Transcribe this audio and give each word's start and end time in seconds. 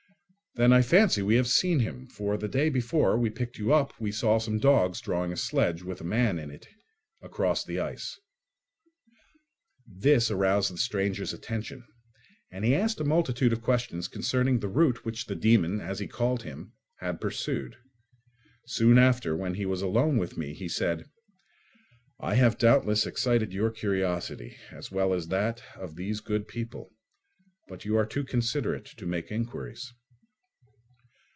"Then 0.55 0.73
I 0.73 0.81
fancy 0.81 1.21
we 1.21 1.35
have 1.37 1.47
seen 1.47 1.79
him, 1.79 2.07
for 2.07 2.35
the 2.35 2.49
day 2.49 2.67
before 2.69 3.17
we 3.17 3.29
picked 3.29 3.57
you 3.57 3.71
up 3.71 3.93
we 4.01 4.11
saw 4.11 4.37
some 4.37 4.59
dogs 4.59 4.99
drawing 4.99 5.31
a 5.31 5.37
sledge, 5.37 5.81
with 5.81 6.01
a 6.01 6.03
man 6.03 6.37
in 6.37 6.51
it, 6.51 6.67
across 7.21 7.63
the 7.63 7.79
ice." 7.79 8.19
This 9.87 10.29
aroused 10.29 10.73
the 10.73 10.77
stranger's 10.77 11.31
attention, 11.31 11.85
and 12.51 12.65
he 12.65 12.75
asked 12.75 12.99
a 12.99 13.05
multitude 13.05 13.53
of 13.53 13.61
questions 13.61 14.09
concerning 14.09 14.59
the 14.59 14.67
route 14.67 15.05
which 15.05 15.27
the 15.27 15.37
dæmon, 15.37 15.81
as 15.81 15.99
he 15.99 16.05
called 16.07 16.43
him, 16.43 16.73
had 16.97 17.21
pursued. 17.21 17.77
Soon 18.65 18.97
after, 18.97 19.33
when 19.37 19.53
he 19.53 19.65
was 19.65 19.81
alone 19.81 20.17
with 20.17 20.37
me, 20.37 20.53
he 20.53 20.67
said, 20.67 21.05
"I 22.19 22.35
have, 22.35 22.57
doubtless, 22.57 23.05
excited 23.07 23.53
your 23.53 23.71
curiosity, 23.71 24.57
as 24.69 24.91
well 24.91 25.13
as 25.13 25.29
that 25.29 25.63
of 25.77 25.95
these 25.95 26.19
good 26.19 26.49
people; 26.49 26.91
but 27.69 27.85
you 27.85 27.95
are 27.95 28.05
too 28.05 28.25
considerate 28.25 28.85
to 28.97 29.05
make 29.05 29.31
inquiries." 29.31 29.93